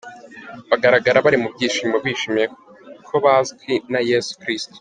Bagaragara 0.69 1.23
bari 1.25 1.37
mu 1.43 1.47
byishimo 1.53 1.95
bishimiye 2.05 2.45
ko 3.07 3.15
bazwi 3.25 3.71
na 3.91 3.99
Yesu 4.09 4.33
Kristo. 4.41 4.77